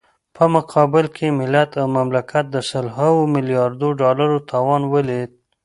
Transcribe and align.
په 0.35 0.43
مقابل 0.55 1.05
کې 1.15 1.25
يې 1.29 1.35
ملت 1.39 1.71
او 1.81 1.87
مملکت 1.97 2.45
د 2.51 2.57
سلهاوو 2.69 3.31
ملیاردو 3.35 3.87
ډالرو 4.01 4.37
تاوان 4.51 4.81
وليد. 4.93 5.31